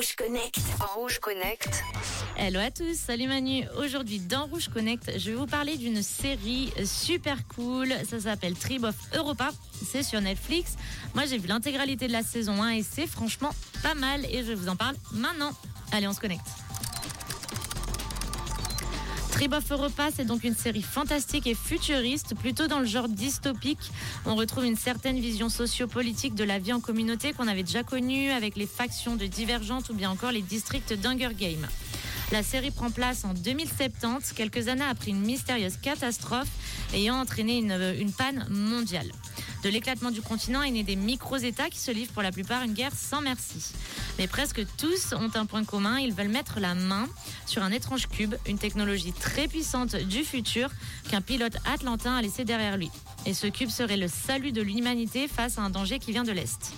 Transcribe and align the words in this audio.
Rouge 0.00 0.16
Connect. 0.16 0.58
Rouge 0.94 1.18
Connect. 1.18 1.84
Hello 2.38 2.58
à 2.58 2.70
tous, 2.70 2.94
salut 2.94 3.26
Manu. 3.26 3.64
Aujourd'hui 3.76 4.18
dans 4.18 4.46
Rouge 4.46 4.68
Connect, 4.68 5.18
je 5.18 5.30
vais 5.30 5.36
vous 5.36 5.44
parler 5.44 5.76
d'une 5.76 6.02
série 6.02 6.72
super 6.86 7.36
cool. 7.48 7.92
Ça 8.08 8.18
s'appelle 8.18 8.54
Tribe 8.54 8.84
of 8.84 8.94
Europa. 9.14 9.50
C'est 9.86 10.02
sur 10.02 10.22
Netflix. 10.22 10.76
Moi 11.12 11.26
j'ai 11.26 11.36
vu 11.36 11.48
l'intégralité 11.48 12.06
de 12.06 12.12
la 12.12 12.22
saison 12.22 12.62
1 12.62 12.76
et 12.76 12.82
c'est 12.82 13.06
franchement 13.06 13.50
pas 13.82 13.94
mal 13.94 14.24
et 14.24 14.42
je 14.42 14.54
vous 14.54 14.70
en 14.70 14.76
parle 14.76 14.96
maintenant. 15.12 15.50
Allez, 15.92 16.08
on 16.08 16.14
se 16.14 16.20
connecte. 16.20 16.46
Tribe 19.40 19.54
of 19.54 19.72
Europa, 19.72 20.10
c'est 20.14 20.26
donc 20.26 20.44
une 20.44 20.54
série 20.54 20.82
fantastique 20.82 21.46
et 21.46 21.54
futuriste, 21.54 22.34
plutôt 22.34 22.66
dans 22.66 22.78
le 22.78 22.84
genre 22.84 23.08
dystopique. 23.08 23.90
On 24.26 24.34
retrouve 24.34 24.66
une 24.66 24.76
certaine 24.76 25.18
vision 25.18 25.48
sociopolitique 25.48 26.34
de 26.34 26.44
la 26.44 26.58
vie 26.58 26.74
en 26.74 26.80
communauté 26.80 27.32
qu'on 27.32 27.48
avait 27.48 27.62
déjà 27.62 27.82
connue 27.82 28.32
avec 28.32 28.54
les 28.54 28.66
factions 28.66 29.16
de 29.16 29.24
Divergentes 29.24 29.88
ou 29.88 29.94
bien 29.94 30.10
encore 30.10 30.30
les 30.30 30.42
districts 30.42 30.92
d'Hunger 30.92 31.30
Game. 31.34 31.66
La 32.32 32.42
série 32.42 32.70
prend 32.70 32.90
place 32.90 33.24
en 33.24 33.32
2070, 33.32 34.34
quelques 34.34 34.68
années 34.68 34.84
après 34.84 35.10
une 35.10 35.22
mystérieuse 35.22 35.78
catastrophe 35.78 36.50
ayant 36.92 37.18
entraîné 37.18 37.56
une 37.56 38.12
panne 38.12 38.46
mondiale. 38.50 39.10
De 39.62 39.68
l'éclatement 39.68 40.10
du 40.10 40.22
continent 40.22 40.62
est 40.62 40.70
né 40.70 40.82
des 40.82 40.96
micro-États 40.96 41.68
qui 41.68 41.78
se 41.78 41.90
livrent 41.90 42.12
pour 42.12 42.22
la 42.22 42.32
plupart 42.32 42.62
une 42.62 42.72
guerre 42.72 42.94
sans 42.94 43.20
merci. 43.20 43.72
Mais 44.18 44.26
presque 44.26 44.62
tous 44.78 45.12
ont 45.12 45.30
un 45.34 45.44
point 45.44 45.64
commun, 45.64 45.98
ils 45.98 46.14
veulent 46.14 46.28
mettre 46.28 46.60
la 46.60 46.74
main 46.74 47.06
sur 47.46 47.62
un 47.62 47.70
étrange 47.70 48.08
cube, 48.08 48.34
une 48.46 48.58
technologie 48.58 49.12
très 49.12 49.48
puissante 49.48 49.96
du 49.96 50.24
futur 50.24 50.70
qu'un 51.10 51.20
pilote 51.20 51.56
atlantin 51.70 52.16
a 52.16 52.22
laissé 52.22 52.44
derrière 52.44 52.78
lui. 52.78 52.90
Et 53.26 53.34
ce 53.34 53.46
cube 53.48 53.68
serait 53.68 53.98
le 53.98 54.08
salut 54.08 54.52
de 54.52 54.62
l'humanité 54.62 55.28
face 55.28 55.58
à 55.58 55.62
un 55.62 55.70
danger 55.70 55.98
qui 55.98 56.12
vient 56.12 56.24
de 56.24 56.32
l'Est. 56.32 56.72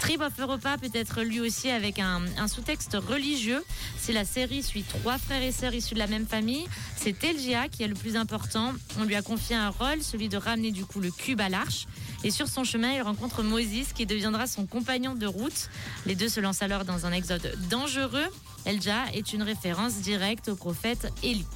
Tribe 0.00 0.22
of 0.22 0.32
Europa 0.38 0.78
peut 0.78 0.90
être 0.94 1.22
lui 1.22 1.40
aussi 1.40 1.68
avec 1.68 1.98
un, 1.98 2.22
sous-texte 2.48 2.96
religieux. 2.96 3.62
Si 3.98 4.12
la 4.12 4.24
série 4.24 4.62
suit 4.62 4.84
trois 4.84 5.18
frères 5.18 5.42
et 5.42 5.52
sœurs 5.52 5.74
issus 5.74 5.94
de 5.94 5.98
la 5.98 6.06
même 6.06 6.26
famille, 6.26 6.66
c'est 6.96 7.22
Elgia 7.22 7.68
qui 7.68 7.82
est 7.82 7.88
le 7.88 7.94
plus 7.94 8.16
important. 8.16 8.72
On 8.98 9.04
lui 9.04 9.14
a 9.14 9.22
confié 9.22 9.54
un 9.54 9.68
rôle, 9.68 10.02
celui 10.02 10.28
de 10.28 10.38
ramener 10.38 10.70
du 10.70 10.86
coup 10.86 11.00
le 11.00 11.10
cube 11.10 11.40
à 11.40 11.48
l'arche. 11.48 11.86
Et 12.24 12.30
sur 12.30 12.48
son 12.48 12.64
chemin, 12.64 12.92
il 12.92 13.02
rencontre 13.02 13.42
Moses 13.42 13.92
qui 13.94 14.06
deviendra 14.06 14.46
son 14.46 14.66
compagnon 14.66 15.14
de 15.14 15.26
route. 15.26 15.68
Les 16.06 16.14
deux 16.14 16.28
se 16.28 16.40
lancent 16.40 16.62
alors 16.62 16.84
dans 16.84 17.06
un 17.06 17.12
exode 17.12 17.56
dangereux. 17.68 18.26
Elja 18.64 19.06
est 19.12 19.32
une 19.32 19.42
référence 19.42 19.94
directe 19.96 20.48
au 20.48 20.54
prophète 20.54 21.12
Élie. 21.22 21.46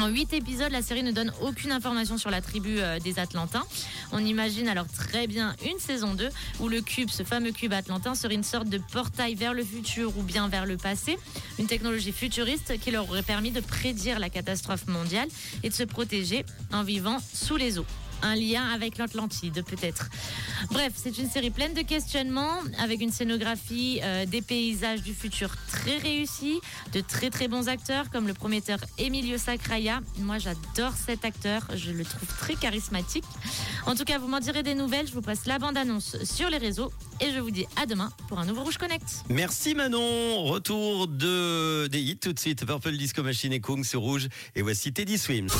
En 0.00 0.08
huit 0.08 0.32
épisodes, 0.32 0.72
la 0.72 0.82
série 0.82 1.04
ne 1.04 1.12
donne 1.12 1.32
aucune 1.40 1.70
information 1.70 2.18
sur 2.18 2.28
la 2.28 2.40
tribu 2.40 2.80
euh, 2.80 2.98
des 2.98 3.20
Atlantins. 3.20 3.62
On 4.10 4.18
imagine 4.18 4.66
alors 4.66 4.88
très 4.88 5.28
bien 5.28 5.54
une 5.64 5.78
saison 5.78 6.14
2 6.14 6.28
où 6.58 6.68
le 6.68 6.80
cube, 6.80 7.10
ce 7.10 7.22
fameux 7.22 7.52
cube 7.52 7.72
atlantin, 7.72 8.16
serait 8.16 8.34
une 8.34 8.42
sorte 8.42 8.68
de 8.68 8.78
portail 8.92 9.36
vers 9.36 9.54
le 9.54 9.64
futur 9.64 10.16
ou 10.18 10.22
bien 10.22 10.48
vers 10.48 10.66
le 10.66 10.76
passé. 10.76 11.16
Une 11.60 11.68
technologie 11.68 12.12
futuriste 12.12 12.78
qui 12.80 12.90
leur 12.90 13.08
aurait 13.08 13.22
permis 13.22 13.52
de 13.52 13.60
prédire 13.60 14.18
la 14.18 14.30
catastrophe 14.30 14.88
mondiale 14.88 15.28
et 15.62 15.68
de 15.68 15.74
se 15.74 15.84
protéger 15.84 16.44
en 16.72 16.82
vivant 16.82 17.18
sous 17.32 17.56
les 17.56 17.78
eaux 17.78 17.86
un 18.24 18.34
lien 18.34 18.64
avec 18.70 18.98
l'Atlantide 18.98 19.62
peut-être. 19.64 20.08
Bref, 20.70 20.92
c'est 20.96 21.18
une 21.18 21.28
série 21.28 21.50
pleine 21.50 21.74
de 21.74 21.82
questionnements 21.82 22.58
avec 22.78 23.00
une 23.00 23.12
scénographie, 23.12 24.00
euh, 24.02 24.24
des 24.26 24.42
paysages 24.42 25.02
du 25.02 25.14
futur 25.14 25.50
très 25.68 25.98
réussis, 25.98 26.60
de 26.92 27.00
très 27.00 27.30
très 27.30 27.48
bons 27.48 27.68
acteurs 27.68 28.10
comme 28.10 28.26
le 28.26 28.34
prometteur 28.34 28.78
Emilio 28.98 29.36
Sacraia. 29.38 30.00
Moi 30.18 30.38
j'adore 30.38 30.92
cet 30.94 31.24
acteur, 31.24 31.62
je 31.76 31.90
le 31.90 32.04
trouve 32.04 32.28
très 32.38 32.54
charismatique. 32.54 33.24
En 33.86 33.94
tout 33.94 34.04
cas, 34.04 34.18
vous 34.18 34.28
m'en 34.28 34.40
direz 34.40 34.62
des 34.62 34.74
nouvelles, 34.74 35.06
je 35.06 35.12
vous 35.12 35.22
passe 35.22 35.46
la 35.46 35.58
bande-annonce 35.58 36.16
sur 36.24 36.48
les 36.48 36.58
réseaux 36.58 36.92
et 37.20 37.30
je 37.32 37.38
vous 37.38 37.50
dis 37.50 37.66
à 37.80 37.86
demain 37.86 38.10
pour 38.28 38.38
un 38.38 38.46
nouveau 38.46 38.64
Rouge 38.64 38.78
Connect. 38.78 39.24
Merci 39.28 39.74
Manon, 39.74 40.44
retour 40.44 41.08
de 41.08 41.86
des 41.88 42.00
hits 42.00 42.16
tout 42.16 42.32
de 42.32 42.38
suite, 42.38 42.64
Purple 42.64 42.96
Disco 42.96 43.22
Machine 43.22 43.52
et 43.52 43.60
Kung 43.60 43.84
sur 43.84 44.00
Rouge 44.00 44.28
et 44.54 44.62
voici 44.62 44.92
Teddy 44.92 45.18
Swims. 45.18 45.50